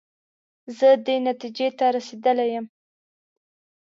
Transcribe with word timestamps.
زه 0.77 0.89
دې 1.05 1.15
نتیجې 1.27 1.67
ته 1.77 1.85
رسېدلی 1.95 2.47
یم. 2.53 2.65